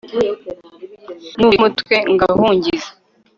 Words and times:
nubika 1.37 1.57
umutwe 1.61 1.95
ngahungyiza 2.13 2.91